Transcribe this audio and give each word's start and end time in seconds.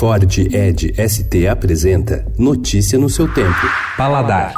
Ford 0.00 0.24
Ed 0.50 0.94
ST 0.96 1.46
apresenta 1.46 2.24
Notícia 2.38 2.98
no 2.98 3.10
seu 3.10 3.30
tempo. 3.34 3.60
Paladar. 3.98 4.54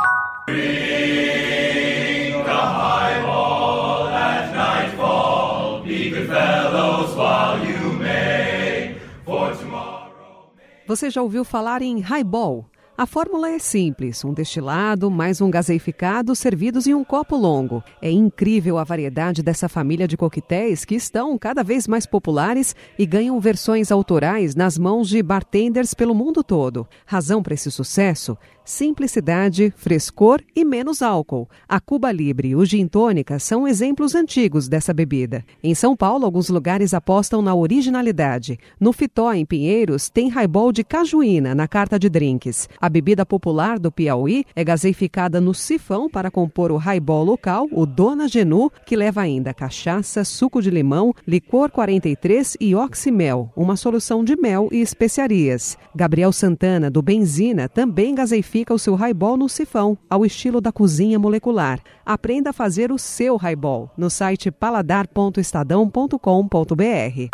Você 10.87 11.11
já 11.11 11.21
ouviu 11.21 11.45
falar 11.45 11.83
em 11.83 11.99
highball? 11.99 12.72
A 13.03 13.07
fórmula 13.07 13.51
é 13.51 13.59
simples: 13.59 14.25
um 14.25 14.33
destilado 14.33 15.11
mais 15.11 15.41
um 15.41 15.51
gaseificado 15.51 16.37
servidos 16.37 16.87
em 16.87 16.95
um 16.95 17.03
copo 17.03 17.35
longo. 17.35 17.83
É 18.01 18.09
incrível 18.09 18.79
a 18.79 18.85
variedade 18.85 19.43
dessa 19.43 19.69
família 19.69 20.07
de 20.07 20.17
coquetéis 20.17 20.85
que 20.85 20.95
estão 20.95 21.37
cada 21.37 21.65
vez 21.65 21.89
mais 21.89 22.07
populares 22.07 22.77
e 22.97 23.05
ganham 23.05 23.41
versões 23.41 23.91
autorais 23.91 24.55
nas 24.55 24.79
mãos 24.79 25.09
de 25.09 25.21
bartenders 25.21 25.95
pelo 25.95 26.15
mundo 26.15 26.45
todo. 26.45 26.87
Razão 27.05 27.43
para 27.43 27.55
esse 27.55 27.73
sucesso? 27.73 28.39
Simplicidade, 28.65 29.75
frescor 29.77 30.41
e 30.55 30.65
menos 30.65 31.03
álcool. 31.03 31.49
A 31.69 31.81
Cuba 31.81 32.13
Libre 32.13 32.51
e 32.51 32.57
o 32.57 32.65
Gin 32.65 32.87
Tônica 32.87 33.37
são 33.41 33.67
exemplos 33.67 34.15
antigos 34.15 34.69
dessa 34.69 34.95
bebida. 34.95 35.45
Em 35.61 35.75
São 35.75 35.97
Paulo, 35.97 36.25
alguns 36.25 36.49
lugares 36.49 36.95
apostam 36.95 37.43
na 37.43 37.57
originalidade. 37.57 38.61
No 38.79 38.93
Fitó, 38.93 39.33
em 39.33 39.45
Pinheiros, 39.45 40.09
tem 40.09 40.29
highball 40.29 40.71
de 40.71 40.85
cajuína 40.85 41.57
na 41.57 41.67
carta 41.67 41.99
de 41.99 42.09
drinks. 42.09 42.69
A 42.81 42.89
bebida 42.89 43.27
popular 43.27 43.81
do 43.81 43.91
Piauí 43.91 44.45
é 44.55 44.63
gaseificada 44.63 45.41
no 45.41 45.53
sifão 45.53 46.09
para 46.09 46.31
compor 46.31 46.71
o 46.71 46.77
highball 46.77 47.25
local, 47.25 47.67
o 47.73 47.85
Dona 47.85 48.29
Genu, 48.29 48.71
que 48.87 48.95
leva 48.95 49.23
ainda 49.23 49.53
cachaça, 49.53 50.23
suco 50.23 50.63
de 50.63 50.71
limão, 50.71 51.13
licor 51.27 51.69
43 51.69 52.57
e 52.61 52.77
oximel, 52.77 53.51
uma 53.57 53.75
solução 53.75 54.23
de 54.23 54.37
mel 54.37 54.69
e 54.71 54.81
especiarias. 54.81 55.77
Gabriel 55.97 56.31
Santana, 56.31 56.89
do 56.89 57.03
Benzina, 57.03 57.69
também 57.69 58.15
gaseifica 58.15 58.52
fica 58.53 58.73
o 58.75 58.79
seu 58.79 58.95
highball 58.95 59.39
no 59.39 59.49
sifão, 59.49 59.97
ao 60.11 60.27
estilo 60.27 60.61
da 60.61 60.71
cozinha 60.71 61.19
molecular. 61.19 61.81
Aprenda 62.05 62.51
a 62.51 62.53
fazer 62.53 62.93
o 62.93 62.99
seu 62.99 63.39
highball 63.39 63.91
no 63.97 64.11
site 64.11 64.51
paladar.estadão.com.br. 64.51 67.31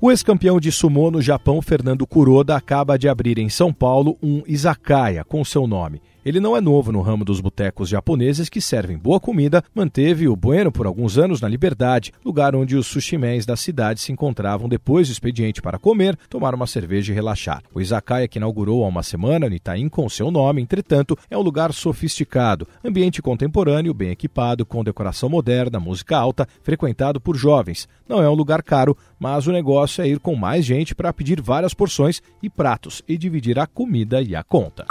O 0.00 0.10
ex-campeão 0.10 0.58
de 0.58 0.72
sumô 0.72 1.10
no 1.10 1.20
Japão, 1.20 1.60
Fernando 1.60 2.06
Kuroda, 2.06 2.56
acaba 2.56 2.98
de 2.98 3.10
abrir 3.10 3.38
em 3.38 3.50
São 3.50 3.70
Paulo 3.70 4.16
um 4.22 4.42
izakaya 4.46 5.22
com 5.22 5.44
seu 5.44 5.66
nome. 5.66 6.00
Ele 6.28 6.40
não 6.40 6.54
é 6.54 6.60
novo 6.60 6.92
no 6.92 7.00
ramo 7.00 7.24
dos 7.24 7.40
botecos 7.40 7.88
japoneses 7.88 8.50
que 8.50 8.60
servem 8.60 8.98
boa 8.98 9.18
comida, 9.18 9.64
manteve 9.74 10.28
o 10.28 10.36
Bueno 10.36 10.70
por 10.70 10.86
alguns 10.86 11.16
anos 11.16 11.40
na 11.40 11.48
Liberdade, 11.48 12.12
lugar 12.22 12.54
onde 12.54 12.76
os 12.76 12.86
sushimens 12.86 13.46
da 13.46 13.56
cidade 13.56 13.98
se 13.98 14.12
encontravam 14.12 14.68
depois 14.68 15.08
do 15.08 15.12
expediente 15.12 15.62
para 15.62 15.78
comer, 15.78 16.18
tomar 16.28 16.54
uma 16.54 16.66
cerveja 16.66 17.10
e 17.10 17.14
relaxar. 17.14 17.62
O 17.74 17.80
izakaya 17.80 18.28
que 18.28 18.38
inaugurou 18.38 18.84
há 18.84 18.88
uma 18.88 19.02
semana 19.02 19.48
no 19.48 19.54
Itaim 19.54 19.88
com 19.88 20.06
seu 20.06 20.30
nome, 20.30 20.60
entretanto, 20.60 21.16
é 21.30 21.38
um 21.38 21.40
lugar 21.40 21.72
sofisticado, 21.72 22.68
ambiente 22.84 23.22
contemporâneo, 23.22 23.94
bem 23.94 24.10
equipado, 24.10 24.66
com 24.66 24.84
decoração 24.84 25.30
moderna, 25.30 25.80
música 25.80 26.18
alta, 26.18 26.46
frequentado 26.62 27.18
por 27.18 27.36
jovens. 27.38 27.88
Não 28.06 28.22
é 28.22 28.28
um 28.28 28.34
lugar 28.34 28.62
caro, 28.62 28.94
mas 29.18 29.46
o 29.46 29.50
negócio 29.50 30.04
é 30.04 30.08
ir 30.08 30.18
com 30.18 30.36
mais 30.36 30.62
gente 30.62 30.94
para 30.94 31.10
pedir 31.10 31.40
várias 31.40 31.72
porções 31.72 32.20
e 32.42 32.50
pratos 32.50 33.00
e 33.08 33.16
dividir 33.16 33.58
a 33.58 33.66
comida 33.66 34.20
e 34.20 34.36
a 34.36 34.44
conta. 34.44 34.84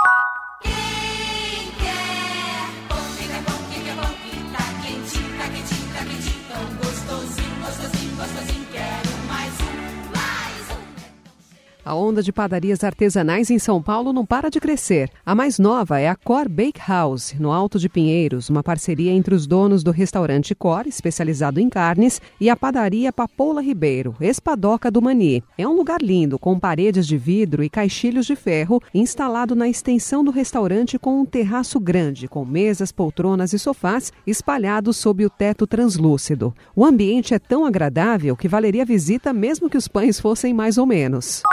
A 11.87 11.95
onda 11.95 12.21
de 12.21 12.33
padarias 12.33 12.83
artesanais 12.83 13.49
em 13.49 13.57
São 13.57 13.81
Paulo 13.81 14.11
não 14.11 14.25
para 14.25 14.49
de 14.49 14.59
crescer. 14.59 15.09
A 15.25 15.33
mais 15.33 15.57
nova 15.57 16.01
é 16.01 16.09
a 16.09 16.17
Cor 16.17 16.49
Bake 16.49 16.81
House, 16.85 17.33
no 17.39 17.49
Alto 17.49 17.79
de 17.79 17.87
Pinheiros, 17.87 18.49
uma 18.49 18.61
parceria 18.61 19.13
entre 19.13 19.33
os 19.33 19.47
donos 19.47 19.85
do 19.85 19.91
restaurante 19.91 20.53
Cor, 20.53 20.85
especializado 20.85 21.61
em 21.61 21.69
carnes, 21.69 22.19
e 22.41 22.49
a 22.49 22.57
padaria 22.57 23.13
Papoula 23.13 23.61
Ribeiro, 23.61 24.13
espadoca 24.19 24.91
do 24.91 25.01
Mani. 25.01 25.41
É 25.57 25.65
um 25.65 25.77
lugar 25.77 26.01
lindo, 26.01 26.37
com 26.37 26.59
paredes 26.59 27.07
de 27.07 27.17
vidro 27.17 27.63
e 27.63 27.69
caixilhos 27.69 28.25
de 28.25 28.35
ferro, 28.35 28.81
instalado 28.93 29.55
na 29.55 29.69
extensão 29.69 30.25
do 30.25 30.29
restaurante 30.29 30.99
com 30.99 31.21
um 31.21 31.25
terraço 31.25 31.79
grande, 31.79 32.27
com 32.27 32.43
mesas, 32.43 32.91
poltronas 32.91 33.53
e 33.53 33.59
sofás 33.59 34.11
espalhados 34.25 34.97
sob 34.97 35.25
o 35.25 35.29
teto 35.29 35.65
translúcido. 35.65 36.53
O 36.75 36.83
ambiente 36.83 37.33
é 37.33 37.39
tão 37.39 37.65
agradável 37.65 38.35
que 38.35 38.49
valeria 38.49 38.81
a 38.81 38.85
visita 38.85 39.31
mesmo 39.31 39.69
que 39.69 39.77
os 39.77 39.87
pães 39.87 40.19
fossem 40.19 40.53
mais 40.53 40.77
ou 40.77 40.85
menos. 40.85 41.43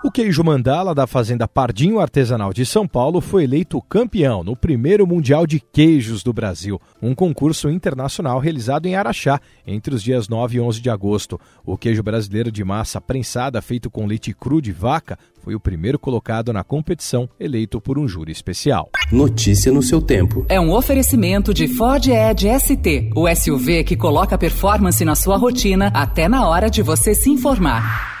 O 0.00 0.12
queijo 0.12 0.44
mandala 0.44 0.94
da 0.94 1.08
Fazenda 1.08 1.48
Pardinho 1.48 1.98
Artesanal 1.98 2.52
de 2.52 2.64
São 2.64 2.86
Paulo 2.86 3.20
foi 3.20 3.42
eleito 3.42 3.82
campeão 3.82 4.44
no 4.44 4.54
primeiro 4.54 5.04
Mundial 5.04 5.44
de 5.44 5.58
Queijos 5.58 6.22
do 6.22 6.32
Brasil, 6.32 6.80
um 7.02 7.16
concurso 7.16 7.68
internacional 7.68 8.38
realizado 8.38 8.86
em 8.86 8.94
Araxá 8.94 9.40
entre 9.66 9.92
os 9.92 10.00
dias 10.00 10.28
9 10.28 10.56
e 10.56 10.60
11 10.60 10.80
de 10.80 10.88
agosto. 10.88 11.40
O 11.66 11.76
queijo 11.76 12.00
brasileiro 12.00 12.52
de 12.52 12.62
massa 12.62 13.00
prensada 13.00 13.60
feito 13.60 13.90
com 13.90 14.06
leite 14.06 14.32
cru 14.32 14.62
de 14.62 14.70
vaca 14.70 15.18
foi 15.42 15.56
o 15.56 15.60
primeiro 15.60 15.98
colocado 15.98 16.52
na 16.52 16.62
competição, 16.62 17.28
eleito 17.38 17.80
por 17.80 17.98
um 17.98 18.06
júri 18.06 18.30
especial. 18.30 18.88
Notícia 19.10 19.72
no 19.72 19.82
seu 19.82 20.00
tempo. 20.00 20.46
É 20.48 20.60
um 20.60 20.72
oferecimento 20.72 21.52
de 21.52 21.66
Ford 21.66 22.06
Edge 22.06 22.48
ST, 22.60 23.10
o 23.16 23.28
SUV 23.34 23.82
que 23.82 23.96
coloca 23.96 24.38
performance 24.38 25.04
na 25.04 25.16
sua 25.16 25.36
rotina 25.36 25.88
até 25.92 26.28
na 26.28 26.46
hora 26.48 26.70
de 26.70 26.82
você 26.82 27.16
se 27.16 27.30
informar. 27.30 28.17